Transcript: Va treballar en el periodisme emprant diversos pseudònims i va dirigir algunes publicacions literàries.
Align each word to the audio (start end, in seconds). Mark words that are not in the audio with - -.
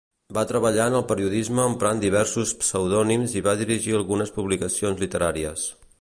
Va 0.35 0.43
treballar 0.51 0.87
en 0.91 0.95
el 0.99 1.03
periodisme 1.11 1.65
emprant 1.71 2.01
diversos 2.05 2.55
pseudònims 2.63 3.35
i 3.41 3.45
va 3.49 3.57
dirigir 3.61 3.97
algunes 4.01 4.37
publicacions 4.39 5.05
literàries. 5.05 5.69